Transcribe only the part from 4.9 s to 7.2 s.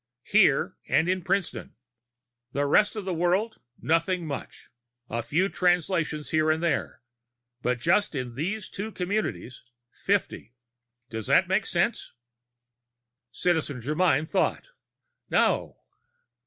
a few Translations here and there.